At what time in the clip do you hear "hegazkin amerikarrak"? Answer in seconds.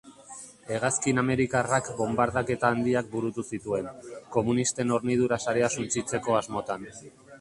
0.75-1.91